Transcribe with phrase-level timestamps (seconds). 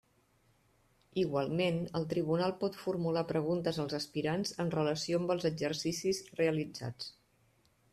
[1.23, 7.17] Igualment, el Tribunal pot formular preguntes als aspirants en relació amb els exercicis realitzats.